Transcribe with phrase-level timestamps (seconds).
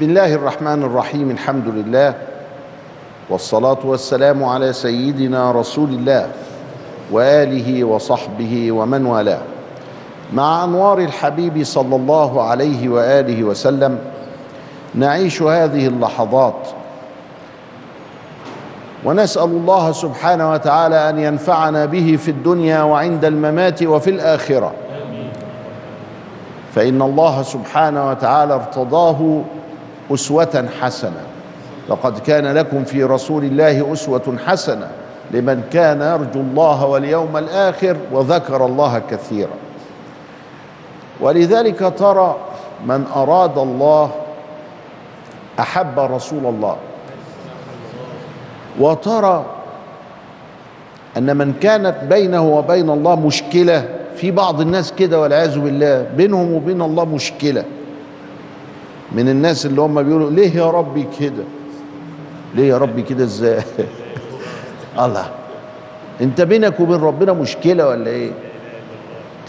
[0.00, 2.14] بسم الله الرحمن الرحيم الحمد لله
[3.30, 6.26] والصلاة والسلام على سيدنا رسول الله
[7.10, 9.40] وآله وصحبه ومن والاه.
[10.32, 13.98] مع أنوار الحبيب صلى الله عليه وآله وسلم
[14.94, 16.68] نعيش هذه اللحظات.
[19.04, 24.72] ونسأل الله سبحانه وتعالى أن ينفعنا به في الدنيا وعند الممات وفي الآخرة.
[26.74, 29.42] فإن الله سبحانه وتعالى ارتضاه
[30.10, 31.22] أسوة حسنة.
[31.88, 34.88] لقد كان لكم في رسول الله أسوة حسنة
[35.30, 39.56] لمن كان يرجو الله واليوم الآخر وذكر الله كثيرا.
[41.20, 42.36] ولذلك ترى
[42.86, 44.10] من أراد الله
[45.60, 46.76] أحب رسول الله.
[48.80, 49.44] وترى
[51.16, 56.82] أن من كانت بينه وبين الله مشكلة في بعض الناس كده والعياذ بالله بينهم وبين
[56.82, 57.64] الله مشكلة.
[59.12, 61.44] من الناس اللي هم بيقولوا ليه يا ربي كده؟
[62.54, 63.62] ليه يا ربي كده إزاي؟
[65.04, 65.30] الله.
[66.20, 68.30] انت بينك وبين ربنا مشكلة ولا إيه؟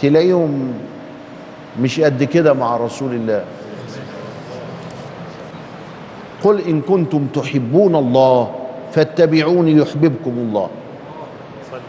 [0.01, 0.73] تلاقيهم
[1.79, 3.43] مش قد كده مع رسول الله.
[6.43, 8.51] قل إن كنتم تحبون الله
[8.91, 10.69] فاتبعوني يحببكم الله.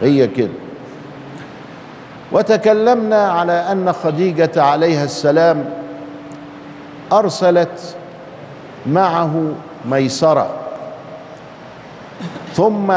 [0.01, 0.49] هي كده.
[2.31, 5.82] وتكلمنا على أن خديجة عليها السلام
[7.13, 7.95] أرسلت
[8.85, 9.51] معه
[9.85, 10.49] ميسرة.
[12.53, 12.93] ثم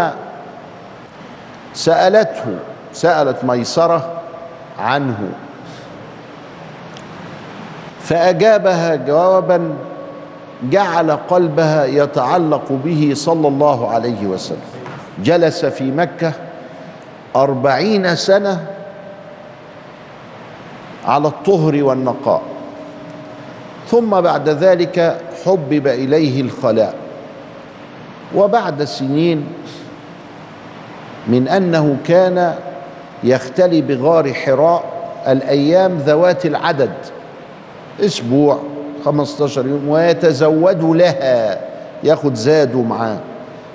[1.74, 2.58] سألته
[2.92, 4.12] سألت ميسرة
[4.78, 5.28] عنه.
[8.00, 9.74] فأجابها جوابا
[10.62, 14.70] جعل قلبها يتعلق به صلى الله عليه وسلم.
[15.18, 16.32] جلس في مكة
[17.36, 18.66] أربعين سنة
[21.06, 22.42] على الطهر والنقاء.
[23.90, 26.94] ثم بعد ذلك حبب إليه الخلاء.
[28.34, 29.46] وبعد سنين
[31.28, 32.54] من أنه كان
[33.24, 34.84] يختلي بغار حراء
[35.28, 36.92] الأيام ذوات العدد
[38.00, 38.58] أسبوع
[39.04, 41.58] 15 يوم ويتزود لها
[42.04, 43.18] ياخد زاده معاه.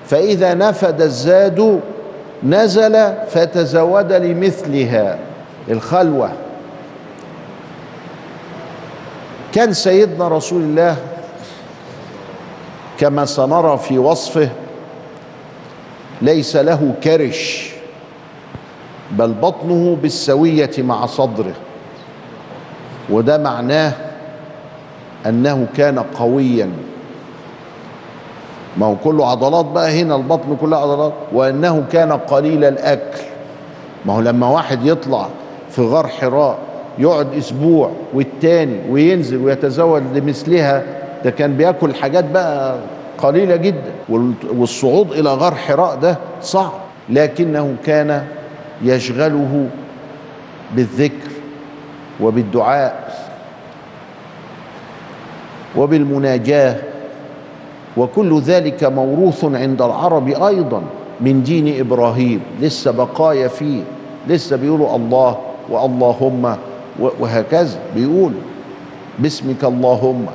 [0.06, 1.80] فإذا نفد الزاد
[2.44, 5.18] نزل فتزود لمثلها
[5.69, 6.30] الخلوة.
[9.53, 10.97] كان سيدنا رسول الله
[13.00, 14.50] كما سنرى في وصفه
[16.22, 17.72] ليس له كرش
[19.11, 21.53] بل بطنه بالسوية مع صدره.
[23.09, 23.94] وده معناه
[25.25, 26.69] أنه كان قويا.
[28.78, 33.22] ما هو كله عضلات بقى هنا البطن كلها عضلات وأنه كان قليل الأكل.
[34.06, 35.28] ما هو لما واحد يطلع
[35.69, 36.57] في غار حراء
[37.00, 40.84] يقعد أسبوع والتاني وينزل ويتزود لمثلها
[41.25, 42.79] ده كان بياكل حاجات بقى
[43.18, 43.91] قليلة جدا.
[44.53, 46.72] والصعود إلى غار حراء ده صعب.
[47.09, 48.25] لكنه كان
[48.81, 49.68] يشغله
[50.75, 51.29] بالذكر
[52.22, 53.12] وبالدعاء
[55.78, 56.75] وبالمناجاة.
[57.97, 60.81] وكل ذلك موروث عند العرب أيضا
[61.22, 62.41] من دين إبراهيم.
[62.62, 63.81] لسه بقايا فيه
[64.28, 65.38] لسه بيقولوا الله
[65.69, 66.56] واللهم
[67.19, 68.41] وهكذا بيقولوا
[69.19, 70.25] باسمك اللهم.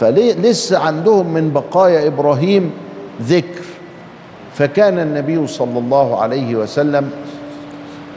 [0.00, 2.70] فلسه عندهم من بقايا إبراهيم
[3.22, 3.64] ذكر؟
[4.54, 7.10] فكان النبي صلى الله عليه وسلم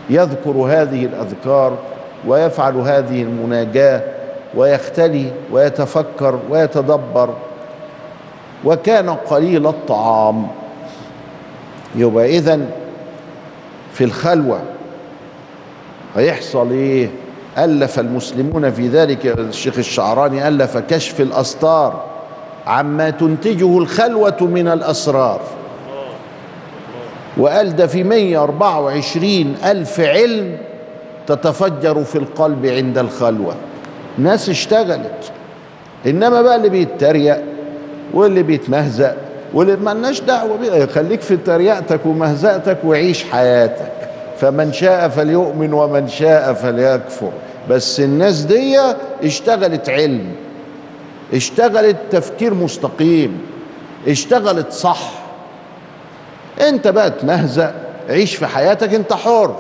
[0.09, 1.77] يذكر هذه الأذكار
[2.27, 4.01] ويفعل هذه المناجاة
[4.55, 7.33] ويختلي ويتفكر ويتدبر.
[8.65, 10.47] وكان قليل الطعام.
[11.95, 12.59] يبقى اذا
[13.93, 14.59] في الخلوة
[16.15, 17.09] هيحصل إيه؟
[17.57, 22.03] ألف المسلمون في ذلك الشيخ الشعراني ألف كشف الاستار
[22.67, 25.41] عما تنتجه الخلوة من الأسرار.
[27.37, 30.57] وقال ده في 124 ألف علم
[31.27, 33.55] تتفجر في القلب عند الخلوة.
[34.17, 35.31] ناس اشتغلت.
[36.07, 37.41] إنما بقى اللي بيتريق
[38.13, 39.15] واللي بيتمهزأ
[39.53, 44.02] واللي مالناش دعوة بيه خليك في تريقتك ومهزأتك وعيش حياتك.
[44.43, 47.31] فمن شاء فليؤمن ومن شاء فليكفر.
[47.69, 48.79] بس الناس دي
[49.23, 50.25] اشتغلت علم
[51.33, 53.41] اشتغلت تفكير مستقيم
[54.07, 55.11] اشتغلت صح.
[56.67, 57.73] انت بقى تمهزأ
[58.09, 59.55] عيش في حياتك انت حر.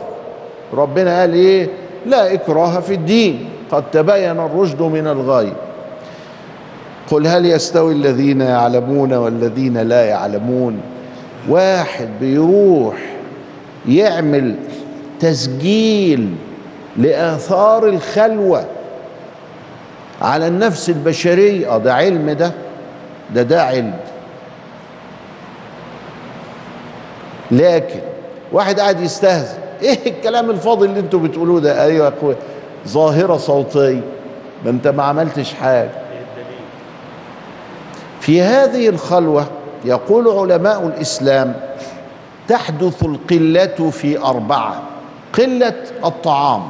[0.73, 1.69] ربنا قال إيه؟
[2.05, 3.49] لا إكراه في الدين.
[3.71, 5.53] قد تبين الرشد من الغي.
[7.11, 10.81] قل هل يستوي الذين يعلمون والذين لا يعلمون؟
[11.49, 12.95] واحد بيروح
[13.87, 14.55] يعمل
[15.23, 16.35] تسجيل
[16.97, 18.65] لآثار الخلوة
[20.21, 21.75] على النفس البشرية.
[21.75, 22.51] آه ده علم ده.
[23.35, 23.93] ده ده علم.
[27.51, 27.99] لكن
[28.51, 29.57] واحد قاعد يستهزئ.
[29.81, 32.35] إيه الكلام الفاضي اللي أنتوا بتقولوه ده؟ أيوه يا أخويا.
[32.87, 34.01] ظاهرة صوتية.
[34.65, 35.89] ما انت ما عملتش حاجة.
[38.21, 39.45] في هذه الخلوة
[39.85, 41.53] يقول علماء الإسلام
[42.47, 44.92] تحدث القلة في أربعة.
[45.33, 45.73] قلة
[46.05, 46.61] الطعام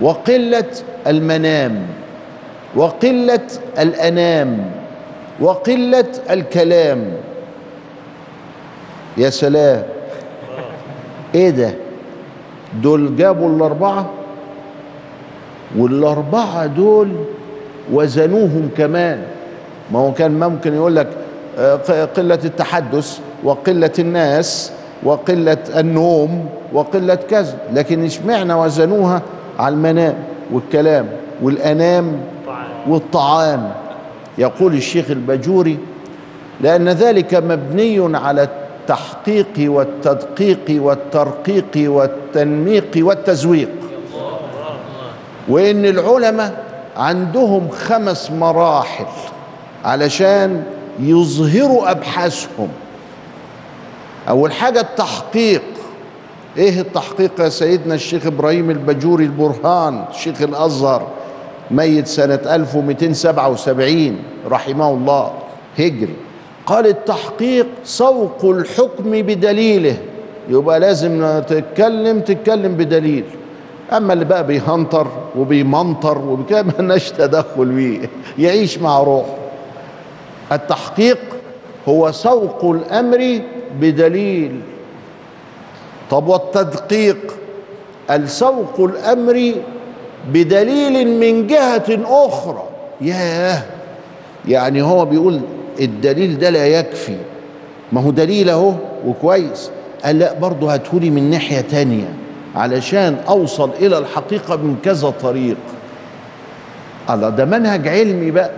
[0.00, 0.64] وقلة
[1.06, 1.86] المنام
[2.76, 3.46] وقلة
[3.78, 4.70] الأنام
[5.40, 7.12] وقلة الكلام.
[9.16, 9.82] يا سلام.
[11.34, 11.74] إيه ده؟
[12.82, 14.10] دول جابوا الأربعة؟
[15.76, 17.08] والأربعة دول
[17.92, 19.22] وزنوهم كمان.
[19.92, 21.08] ما هو كان ممكن يقول لك
[21.58, 24.72] آه، قلة التحدث وقلة الناس.
[25.02, 29.22] وقلة النوم وقلة كذا لكن اشمعنى وزنوها
[29.58, 30.14] على المنام
[30.52, 31.08] والكلام
[31.42, 32.20] والأنام
[32.88, 33.72] والطعام؟
[34.38, 35.78] يقول الشيخ البجوري
[36.60, 43.68] لأن ذلك مبني على التحقيق والتدقيق والترقيق والتنميق والتزويق.
[45.48, 46.64] وإن العلماء
[46.96, 49.06] عندهم خمس مراحل
[49.84, 50.62] علشان
[51.00, 52.68] يظهروا أبحاثهم.
[54.28, 55.62] أول حاجة التحقيق.
[56.56, 61.06] إيه التحقيق يا سيدنا الشيخ إبراهيم البجوري البرهان شيخ الأزهر
[61.70, 64.16] ميت سنة 1277
[64.50, 65.32] رحمه الله
[65.78, 66.14] هجري.
[66.66, 69.96] قال التحقيق سوق الحكم بدليله.
[70.48, 73.24] يبقى لازم تتكلم تتكلم بدليل.
[73.92, 78.10] أما اللي بقى بيهنطر وبيمنطر وبكده مالناش تدخل بيه.
[78.38, 79.34] يعيش مع روحه.
[80.52, 81.18] التحقيق
[81.88, 83.40] هو سوق الأمر
[83.80, 84.60] بدليل.
[86.10, 87.34] طب والتدقيق؟
[88.10, 89.52] السوق الأمر
[90.32, 92.62] بدليل من جهة أخرى.
[93.00, 93.62] ياه!
[94.48, 95.40] يعني هو بيقول
[95.80, 97.16] الدليل ده لا يكفي.
[97.92, 98.72] ما هو دليل أهو
[99.06, 99.70] وكويس.
[100.04, 102.08] قال لا برضه هاتهولي من ناحية تانية
[102.54, 105.56] علشان أوصل إلى الحقيقة من كذا طريق.
[107.10, 108.50] الله ده منهج علمي بقى.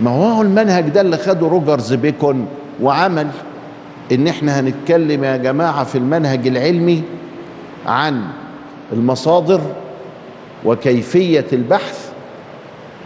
[0.00, 2.46] ما هو المنهج ده اللي خده روجر بيكون؟
[2.82, 3.28] وعمل
[4.12, 7.02] إن إحنا هنتكلم يا جماعة في المنهج العلمي
[7.86, 8.22] عن
[8.92, 9.60] المصادر
[10.64, 12.08] وكيفية البحث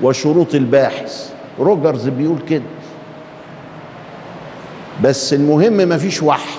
[0.03, 1.31] وشروط الباحث.
[1.61, 2.63] روجر بيقول كده.
[5.05, 6.59] بس المهم مفيش وحي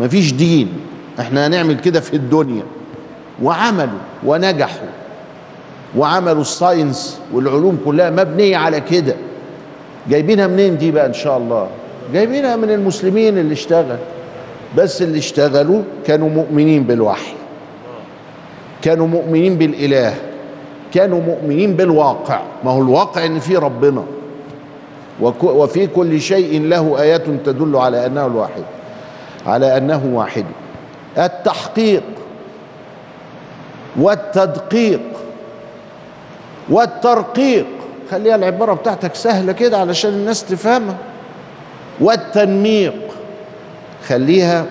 [0.00, 0.68] مفيش دين.
[1.20, 2.62] إحنا هنعمل كده في الدنيا.
[3.42, 4.88] وعملوا ونجحوا
[5.96, 9.14] وعملوا الساينس والعلوم كلها مبنية على كده.
[10.08, 11.68] جايبينها منين دي بقى إن شاء الله؟
[12.12, 13.98] جايبينها من المسلمين اللي اشتغل.
[14.76, 17.32] بس اللي اشتغلوا كانوا مؤمنين بالوحي.
[18.82, 20.14] كانوا مؤمنين بالإله.
[20.94, 22.40] كانوا مؤمنين بالواقع.
[22.64, 24.04] ما هو الواقع إن في ربنا.
[25.42, 28.62] وفي كل شيء له ايات تدل على أنه الواحد.
[29.46, 30.44] على أنه واحد.
[31.18, 32.02] التحقيق.
[33.96, 35.00] والتدقيق.
[36.70, 37.66] والترقيق.
[38.12, 40.96] خليها العبارة بتاعتك سهلة كده علشان الناس تفهمها.
[42.00, 42.94] والتنميق
[44.08, 44.66] خليها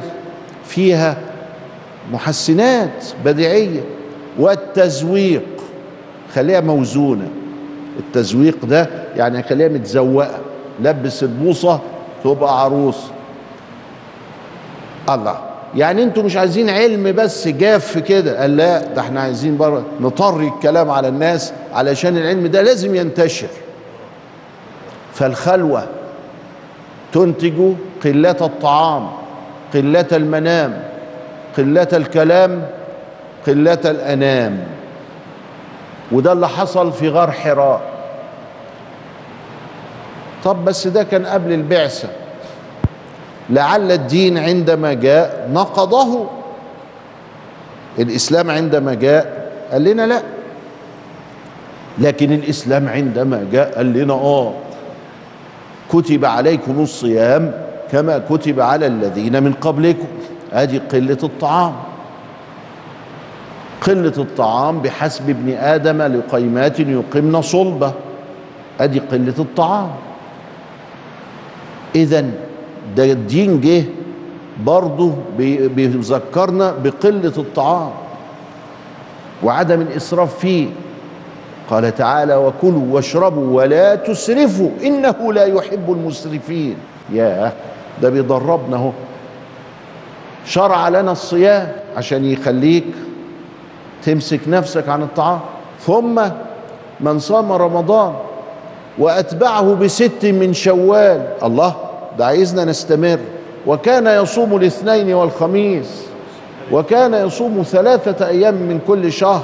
[0.66, 1.18] فيها
[2.12, 3.82] محسنات بديعية.
[4.40, 5.44] والتزويق
[6.36, 7.28] خليها موزونة.
[8.00, 10.40] التزويق ده يعني خليها متزوقة.
[10.82, 11.80] لبس البوصة
[12.24, 12.98] تبقى عروس.
[15.10, 15.51] الله.
[15.76, 18.42] يعني أنتوا مش عايزين علم بس جاف كده.
[18.42, 23.48] قال لا ده إحنا عايزين بره نطري الكلام على الناس علشان العلم ده لازم ينتشر.
[25.14, 25.88] فالخلوة
[27.14, 27.74] تنتج
[28.04, 29.08] قلة الطعام
[29.74, 30.84] قلة المنام
[31.58, 32.68] قلة الكلام
[33.48, 34.64] قلة الأنام.
[36.12, 37.82] وده اللي حصل في غار حراء
[40.44, 42.10] طب بس ده كان قبل البعثة.
[43.52, 46.28] لعل الدين عندما جاء نقضه.
[48.00, 50.22] الإسلام عندما جاء قال لنا لا.
[51.98, 54.54] لكن الإسلام عندما جاء قال لنا آه.
[55.92, 57.52] كتب عليكم الصيام
[57.92, 60.08] كما كتب على الذين من قبلكم.
[60.54, 61.74] ادي قلة الطعام.
[63.82, 67.94] قلة الطعام بحسب ابن آدم لقيمات يقمن صلبه.
[68.80, 69.90] ادي قلة الطعام.
[71.96, 72.26] اذا
[72.98, 73.84] ده الدين جه
[74.64, 75.14] برضه
[75.76, 77.92] بيذكرنا بقلة الطعام
[79.44, 80.68] وعدم الإسراف فيه.
[81.70, 86.76] قال تعالى وكلوا واشربوا ولا تسرفوا إنه لا يحب المسرفين.
[87.14, 87.52] ياه
[88.02, 88.92] ده بيدربنا أهو.
[90.46, 92.86] شرع لنا الصيام عشان يخليك
[94.04, 95.40] تمسك نفسك عن الطعام.
[95.80, 96.22] ثم
[97.00, 98.14] من صام رمضان
[98.98, 101.76] وأتبعه بست من شوال الله
[102.18, 103.20] ده عايزنا نستمر.
[103.68, 106.02] وكان يصوم الاثنين والخميس
[106.72, 109.44] وكان يصوم ثلاثة أيام من كل شهر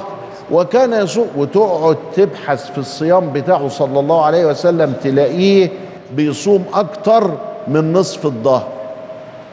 [0.50, 5.70] وكان يصوم وتقعد تبحث في الصيام بتاعه صلى الله عليه وسلم تلاقيه
[6.16, 7.30] بيصوم أكتر
[7.68, 8.68] من نصف الظهر.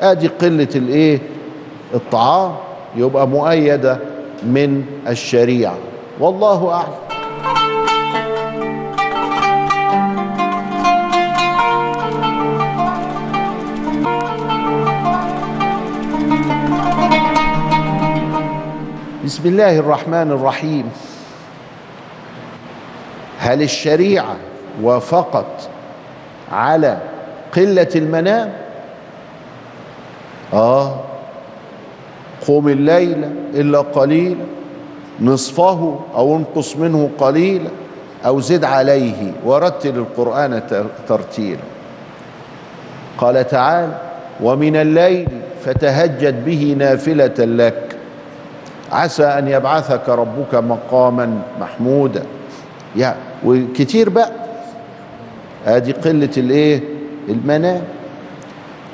[0.01, 1.19] آدي قلة الإيه؟
[1.93, 2.51] الطعام
[2.95, 3.97] يبقى مؤيدة
[4.43, 5.75] من الشريعة.
[6.19, 7.74] والله أعلم.
[19.25, 20.91] بسم الله الرحمن الرحيم.
[23.39, 24.35] هل الشريعة
[24.81, 25.69] وافقت
[26.51, 26.97] على
[27.55, 28.53] قلة المنام؟
[30.53, 30.99] آه.
[32.47, 34.45] قم الليل إلا قليلا
[35.21, 37.69] نصفه أو انقص منه قليلا
[38.25, 40.61] أو زد عليه ورتل القرآن
[41.07, 41.65] ترتيلا.
[43.17, 43.97] قال تعالى
[44.41, 45.27] ومن الليل
[45.65, 47.94] فتهجد به نافلة لك.
[48.91, 52.23] عسى أن يبعثك ربك مقاما محمودا.
[52.95, 53.15] يا
[53.45, 54.31] وكتير بقى.
[55.65, 56.83] ادي قلة الإيه؟
[57.29, 57.83] المنام.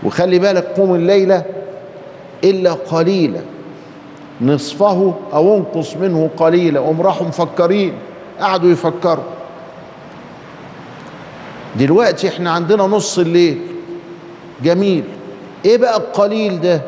[0.03, 1.43] وخلي بالك قوم الليلة
[2.43, 3.41] إلا قليلا.
[4.41, 6.79] نصفه أو انقص منه قليلا.
[6.79, 7.93] هم راحوا مفكرين.
[8.39, 9.23] قعدوا يفكروا.
[11.79, 13.61] دلوقتي إحنا عندنا نص الليل.
[14.63, 15.03] جميل.
[15.65, 16.81] إيه بقى القليل ده؟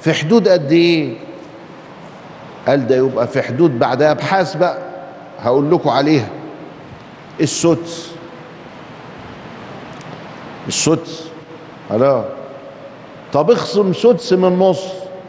[0.00, 1.14] في حدود قد إيه؟
[2.68, 4.78] قال ده يبقى في حدود بعد ابحاث بقى.
[5.40, 6.28] هقول لكم عليها.
[7.40, 8.12] السدس.
[10.68, 11.24] السدس.
[11.90, 12.24] خلاص
[13.32, 14.82] طب اخصم سدس من نص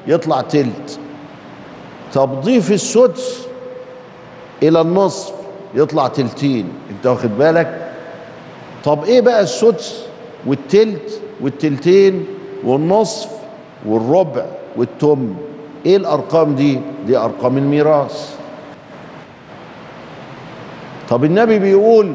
[0.08, 1.00] يطلع تلت.
[2.14, 3.48] طب ضيف السدس
[4.64, 5.34] إلى النصف
[5.76, 6.70] يطلع تلتين.
[6.90, 7.92] انت واخد بالك؟
[8.84, 10.04] طب إيه بقى السدس؟
[10.46, 12.26] والتلت والتلتين
[12.64, 13.30] والنصف
[13.86, 15.36] والربع والتم.
[15.86, 18.36] إيه الأرقام دي؟ دي أرقام الميراث.
[21.10, 22.14] طب النبي بيقول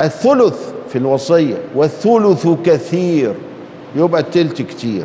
[0.00, 3.34] الثلث في الوصية والثلث كثير
[3.96, 5.04] يبقى التلت كتير.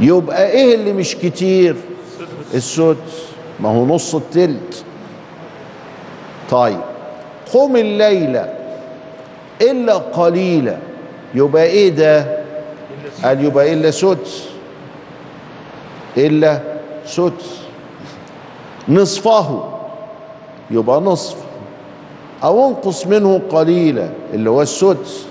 [0.00, 1.76] يبقى إيه اللي مش كتير؟
[2.54, 3.26] السدس.
[3.60, 4.84] ما هو نص التلت.
[6.50, 6.80] طيب
[7.52, 8.54] قم الليلة
[9.62, 10.78] إلا قليلا
[11.34, 12.39] يبقى إيه ده؟
[13.24, 14.48] قال يبقى إلا سدس
[16.16, 16.60] إلا
[17.06, 17.60] سدس
[18.88, 19.64] نصفه.
[20.70, 21.36] يبقى نصف.
[22.44, 25.26] أو انقص منه قليلا اللي هو السدس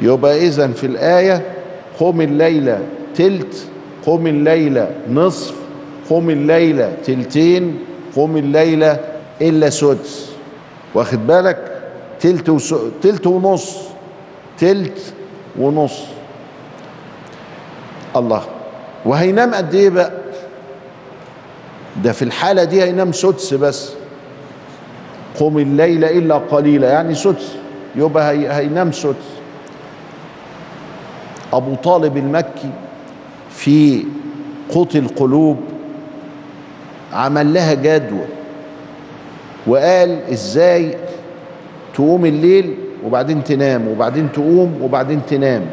[0.00, 1.54] يبقى إذا في الآية
[2.00, 2.80] قم الليلة
[3.14, 3.66] تلت
[4.06, 5.54] قم الليلة نصف
[6.10, 7.78] قم الليلة تلتين
[8.16, 9.00] قم الليلة
[9.40, 10.30] إلا سدس
[10.94, 11.82] واخد بالك؟
[12.20, 12.74] تلت وس...
[13.02, 13.76] تلت ونص.
[14.58, 14.98] تلت
[15.58, 16.00] ونص.
[18.16, 18.42] الله.
[19.04, 20.12] وهينام قد إيه بقى؟
[22.04, 23.92] ده في الحالة دي هينام سدس بس.
[25.40, 27.56] قم الليل إلا قليلا يعني سدس.
[27.96, 29.30] يبقى هي هينام سدس.
[31.52, 32.70] أبو طالب المكي
[33.50, 34.04] في
[34.68, 35.56] قوت القلوب
[37.12, 38.26] عمل لها جدول
[39.66, 40.96] وقال إزاي
[41.94, 42.74] تقوم الليل
[43.04, 45.66] وبعدين تنام وبعدين تقوم وبعدين تنام.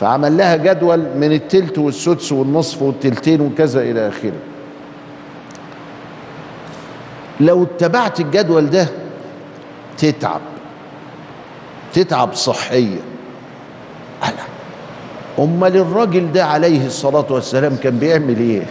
[0.00, 4.32] فعمل لها جدول من التلت والسدس والنصف والتلتين وكذا إلى آخره.
[7.40, 8.88] لو اتبعت الجدول ده
[9.98, 10.40] تتعب
[11.94, 12.98] تتعب صحيا.
[15.38, 18.62] أمال الراجل ده عليه الصلاة والسلام كان بيعمل إيه؟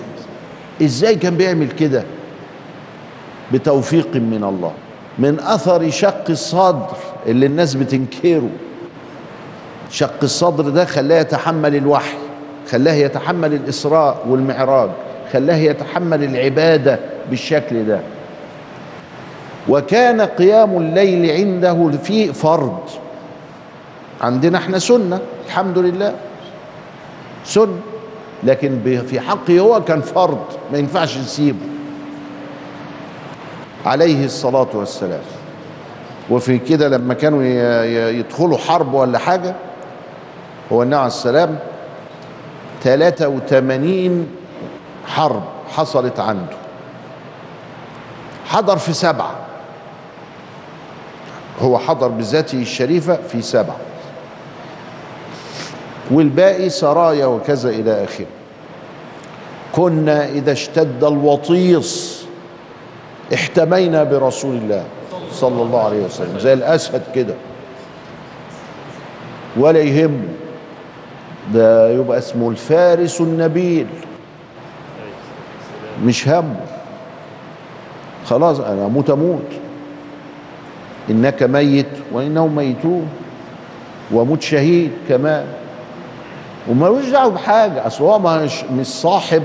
[0.82, 2.04] إزاي كان بيعمل كده؟
[3.54, 4.72] بتوفيق من الله
[5.20, 8.50] من أثر شق الصدر اللي الناس بتنكره.
[9.90, 12.18] شق الصدر ده خلاه يتحمل الوحي
[12.72, 14.90] خلاه يتحمل الإسراء والمعراج
[15.34, 18.00] خلاه يتحمل العبادة بالشكل ده.
[19.70, 22.80] وكان قيام الليل عنده في فرض.
[24.22, 26.14] عندنا إحنا سنة الحمد لله.
[27.46, 27.80] سنه
[28.44, 30.40] لكن في حقه هو كان فرض
[30.72, 31.66] ما ينفعش نسيبه.
[33.86, 35.22] عليه الصلاة والسلام.
[36.30, 37.44] وفي كده لما كانوا
[38.10, 39.56] يدخلوا حرب ولا حاجة
[40.72, 41.60] هو النبي عليه السلام
[42.84, 44.28] 83
[45.08, 46.58] حرب حصلت عنده.
[48.46, 49.36] حضر في سبعة.
[51.62, 53.78] هو حضر بذاته الشريفة في سبعة.
[56.12, 58.26] والباقي سرايا وكذا إلى آخره.
[59.76, 62.26] كنا إذا اشتد الوطيس
[63.34, 64.84] احتمينا برسول الله
[65.32, 66.40] صلى الله عليه وسلم.
[66.40, 67.34] زي الأسد كده.
[69.58, 70.28] ولا يهمه.
[71.54, 73.88] ده يبقى اسمه الفارس النبيل.
[76.06, 76.56] مش همه
[78.26, 79.52] خلاص أنا أموت أموت.
[81.10, 83.08] إنك ميت وإنهم ميتون.
[84.12, 85.46] وأموت شهيد كمان.
[86.70, 87.88] ومالوش دعوة بحاجة.
[87.88, 89.44] أصل هو مش مش صاحب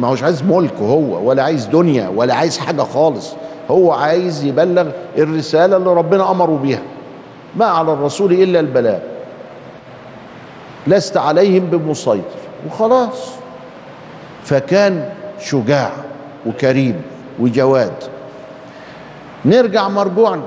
[0.00, 3.32] ما هوش عايز ملك هو ولا عايز دنيا ولا عايز حاجة خالص.
[3.70, 4.86] هو عايز يبلغ
[5.18, 6.82] الرسالة اللي ربنا أمره بيها.
[7.56, 8.98] ما على الرسول إلا البلاغ.
[10.88, 12.38] لست عليهم بمسيطر.
[12.66, 13.30] وخلاص.
[14.44, 15.08] فكان
[15.40, 15.90] شجاع
[16.46, 17.02] وكريم
[17.40, 17.92] وجواد.
[19.44, 20.42] نرجع مرجوعا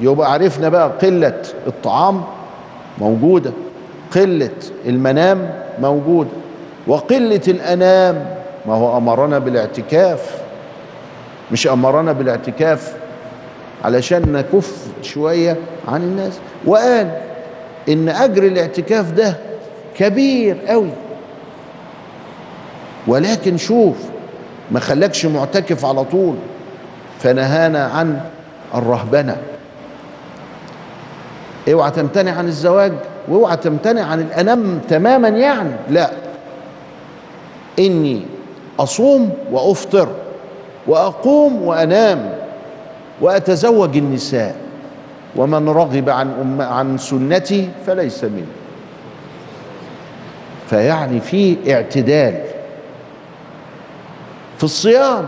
[0.00, 2.24] يبقى عرفنا بقى قلة الطعام
[2.98, 3.52] موجودة
[4.14, 4.50] قلة
[4.86, 6.30] المنام موجودة
[6.86, 8.36] وقلة الأنام.
[8.66, 10.40] ما هو أمرنا بالاعتكاف.
[11.52, 12.94] مش أمرنا بالاعتكاف
[13.84, 15.56] علشان نكف شوية
[15.88, 16.38] عن الناس.
[16.66, 17.29] وقال
[17.88, 19.36] إن أجر الاعتكاف ده
[19.96, 20.90] كبير قوي
[23.06, 23.96] ولكن شوف
[24.70, 26.34] ما خلاكش معتكف على طول
[27.20, 28.20] فنهانا عن
[28.74, 29.36] الرهبنة.
[31.72, 32.92] اوعى تمتنع عن الزواج
[33.28, 35.70] وأوعى تمتنع عن الانام تماما يعني.
[35.90, 36.10] لا.
[37.78, 38.22] إني
[38.78, 40.08] أصوم وأفطر
[40.86, 42.32] وأقوم وأنام
[43.20, 44.56] وأتزوج النساء.
[45.36, 48.44] ومن رغب عن أم عن سنتي فليس مني.
[50.70, 52.40] فيعني في اعتدال.
[54.58, 55.26] في الصيام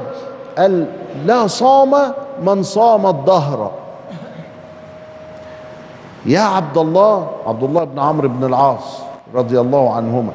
[0.59, 0.87] قال
[1.27, 1.95] لا صام
[2.43, 3.71] من صام الدهر.
[6.27, 8.99] يا عبد الله عبد الله بن عمرو بن العاص
[9.35, 10.33] رضي الله عنهما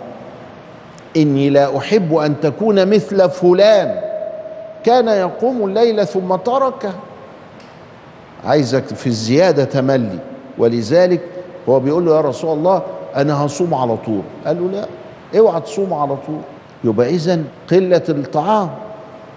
[1.18, 4.02] إني لا أحب أن تكون مثل فلان.
[4.84, 6.94] كان يقوم الليل ثم تركه.
[8.46, 10.20] عايزك في الزياده تملي.
[10.58, 11.22] ولذلك
[11.70, 12.82] هو بيقول له يا رسول الله
[13.16, 14.22] أنا هصوم على طول.
[14.46, 14.88] قال له لا
[15.40, 16.40] اوعى تصوم على طول.
[16.84, 17.40] يبقى اذا
[17.72, 18.70] قلة الطعام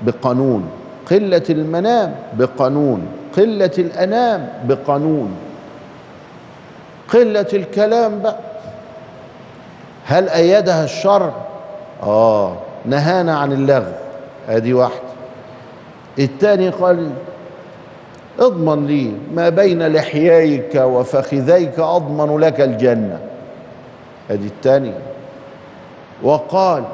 [0.02, 0.68] بقانون
[1.10, 5.30] قلة المنام بقانون قلة الأنام بقانون.
[7.08, 8.38] قلة الكلام بقى.
[10.06, 11.32] هل أيدها الشرع؟
[12.02, 13.92] آه نهانا عن اللغو.
[14.48, 15.10] أدي واحدة.
[16.18, 17.10] الثاني قال
[18.38, 23.20] اضمن لي ما بين لحييك وفخذيك أضمن لك الجنة.
[24.30, 24.92] أدي الثاني.
[26.22, 26.84] وقال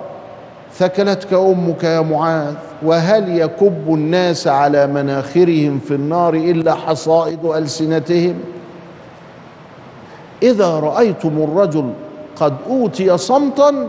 [0.73, 8.35] ثكلتك أمك يا معاذ وهل يكب الناس على مناخرهم في النار إلا حصائد ألسنتهم؟
[10.43, 11.91] إذا رأيتم الرجل
[12.37, 13.89] قد أوتي صمتا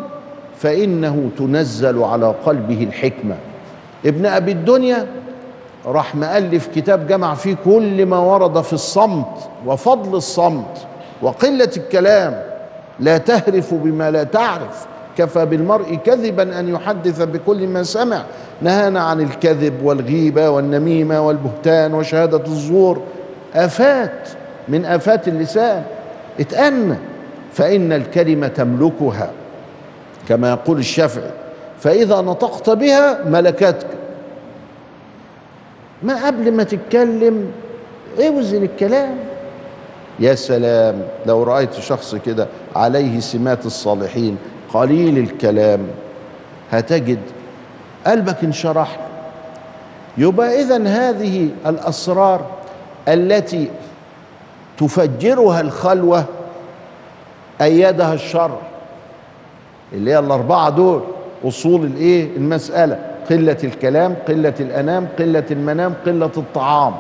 [0.58, 3.36] فإنه تنزل على قلبه الحكمة.
[4.06, 5.08] ابن أبي الدنيا
[5.88, 10.78] راح مؤلف كتاب جمع فيه كل ما ورد في الصمت وفضل الصمت
[11.22, 12.42] وقلة الكلام.
[13.00, 14.86] لا تهرف بما لا تعرف.
[15.18, 18.22] كفى بالمرء كذبا أن يحدث بكل ما سمع.
[18.62, 23.02] نهانا عن الكذب والغيبة والنميمة والبهتان وشهادة الزور.
[23.56, 24.30] آفات
[24.68, 25.84] من آفات اللسان.
[26.40, 26.96] اتأنى
[27.54, 29.30] فإن الكلمة تملكها.
[30.30, 31.32] كما يقول الشافعي
[31.80, 33.88] فإذا نطقت بها ملكتك.
[36.04, 37.52] ما قبل ما تتكلم
[38.28, 39.16] اوزن الكلام.
[40.20, 44.38] يا سلام لو رأيت شخص كده عليه سمات الصالحين
[44.74, 45.88] قليل الكلام
[46.72, 47.20] هتجد
[48.08, 49.00] قلبك انشرح.
[50.18, 52.46] يبقى إذا هذه الأسرار
[53.08, 53.68] التي
[54.78, 56.26] تفجرها الخلوة
[57.62, 58.58] أيدها الشرع
[59.94, 61.02] اللي هي الأربعة دول
[61.46, 63.00] أصول الإيه؟ المسألة.
[63.30, 66.96] قلة الكلام قلة الأنام قلة المنام قلة الطعام.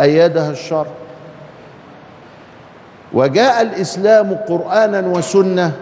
[0.00, 0.86] أيدها الشرع
[3.12, 5.72] وجاء الإسلام قرآنا وسنة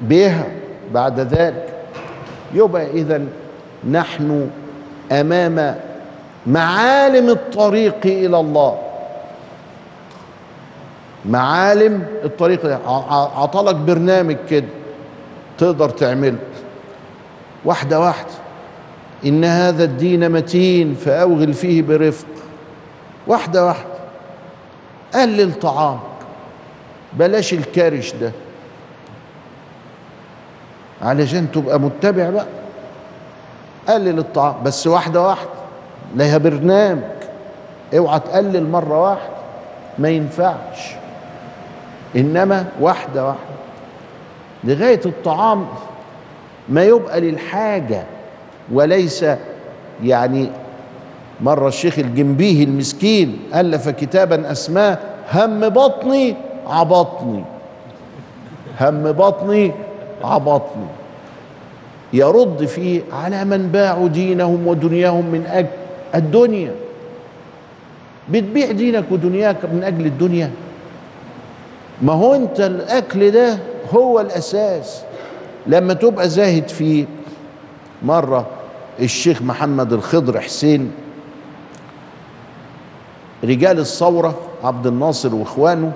[0.00, 0.46] بها
[0.92, 1.68] بعد ذلك.
[2.54, 3.22] يبقى إذا
[3.90, 4.50] نحن
[5.12, 5.74] أمام
[6.46, 8.78] معالم الطريق إلى الله.
[11.24, 12.80] معالم الطريق
[13.36, 14.66] عطلك برنامج كده
[15.58, 16.38] تقدر تعمله.
[17.64, 18.43] واحدة واحدة.
[19.26, 22.26] إن هذا الدين متين فأوغل فيه برفق.
[23.26, 23.94] واحدة واحدة.
[25.14, 26.00] قلل طعامك.
[27.12, 28.32] بلاش الكارش ده.
[31.02, 32.46] علشان تبقى متبع بقى.
[33.88, 34.54] قلل الطعام.
[34.64, 35.50] بس واحدة واحدة.
[36.16, 37.02] لها برنامج
[37.96, 39.34] اوعى تقلل مرة واحدة.
[39.98, 40.94] ما ينفعش.
[42.16, 43.54] إنما واحدة واحدة.
[44.64, 45.66] لغاية الطعام
[46.68, 48.04] ما يبقى للحاجة.
[48.72, 49.24] وليس
[50.04, 50.48] يعني
[51.40, 54.98] مرة الشيخ الجنبيهي المسكين ألف كتابا أسماه
[55.32, 56.34] هم بطني
[56.66, 57.44] عبطني.
[58.80, 59.72] هم بطني
[60.24, 60.86] عبطني.
[62.12, 65.68] يرد فيه على من باعوا دينهم ودنياهم من أجل
[66.14, 66.72] الدنيا.
[68.30, 70.50] بتبيع دينك ودنياك من أجل الدنيا.
[72.02, 73.58] ما هو أنت الأكل ده
[73.94, 75.02] هو الأساس.
[75.66, 77.04] لما تبقى زاهد فيه
[78.04, 78.46] مرة
[79.00, 80.92] الشيخ محمد الخضر حسين
[83.44, 85.92] رجال الثورة عبد الناصر واخوانه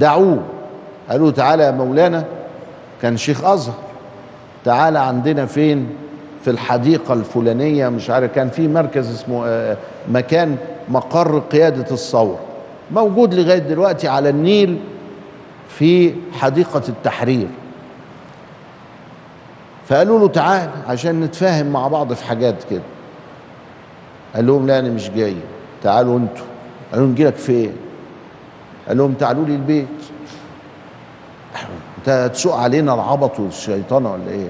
[0.00, 0.42] دعوه
[1.10, 2.24] قالوا تعالى يا مولانا
[3.02, 3.74] كان شيخ أزهر
[4.64, 5.88] تعالى عندنا فين؟
[6.44, 9.76] في الحديقة الفلانية مش عارف كان في مركز اسمه آه،
[10.08, 10.56] مكان
[10.88, 12.38] مقر قيادة الثورة
[12.90, 14.78] موجود لغاية دلوقتي على النيل
[15.68, 17.48] في حديقة التحرير.
[19.88, 22.82] فقالوا له تعال عشان نتفاهم مع بعض في حاجات كده.
[24.34, 25.36] قال لهم لا أنا مش جاي.
[25.82, 26.44] تعالوا أنتوا.
[26.92, 27.72] قالوا نجي لك فين؟
[28.88, 29.86] قال لهم تعالوا لي البيت.
[31.98, 34.48] أنت هتسوق علينا العبط والشيطانه ولا إيه؟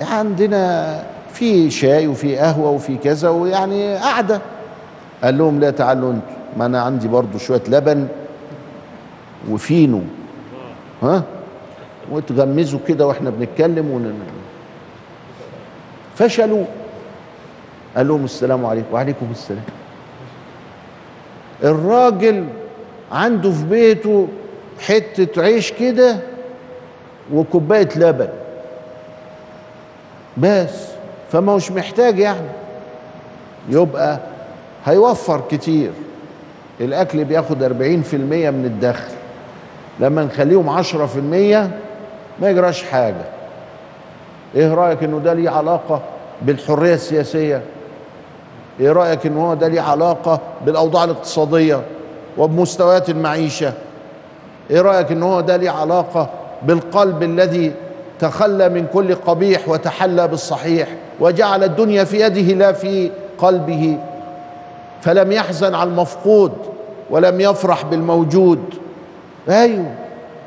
[0.00, 4.40] عندنا في شاي وفي قهوة وفي كذا ويعني قعده
[5.24, 6.36] قال لهم لا تعالوا أنتوا.
[6.56, 8.08] ما أنا عندي برضو شوية لبن
[9.50, 10.00] وفينو.
[11.02, 11.22] ها؟
[12.10, 14.14] وتغمزوا كده وإحنا بنتكلم ون...
[16.16, 16.64] فشلوا.
[17.96, 18.86] قال لهم السلام عليكم.
[18.94, 19.62] وعليكم السلام.
[21.64, 22.44] الراجل
[23.12, 24.28] عنده في بيته
[24.80, 26.16] حتة عيش كده
[27.32, 28.28] وكوباية لبن.
[30.36, 30.84] بس.
[31.32, 32.48] فما هوش محتاج يعني.
[33.68, 34.20] يبقى
[34.84, 35.90] هيوفر كتير.
[36.80, 37.68] الأكل بياخد 40%
[38.14, 39.12] من الدخل.
[40.00, 41.83] لما نخليهم 10%
[42.40, 43.24] ما يجراش حاجة.
[44.54, 46.00] إيه رأيك إنه ده ليه علاقة
[46.42, 47.62] بالحرية السياسية؟
[48.80, 51.80] إيه رأيك ان هو ده ليه علاقة بالأوضاع الاقتصادية
[52.38, 53.72] وبمستويات المعيشة؟
[54.70, 56.28] إيه رأيك ان هو ده ليه علاقة
[56.62, 57.72] بالقلب الذي
[58.20, 60.88] تخلى من كل قبيح وتحلى بالصحيح
[61.20, 63.98] وجعل الدنيا في يده لا في قلبه؟
[65.02, 66.52] فلم يحزن على المفقود
[67.10, 68.64] ولم يفرح بالموجود.
[69.48, 69.86] أيوه.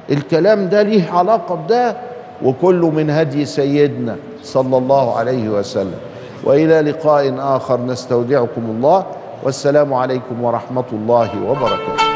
[0.10, 1.98] الكلام ده ليه علاقة بده
[2.44, 6.00] وكله من هدي سيدنا صلى الله عليه وسلم.
[6.44, 7.82] وإلى لقاء آخر.
[7.82, 9.06] نستودعكم الله.
[9.44, 12.07] والسلام عليكم ورحمة الله وبركاته.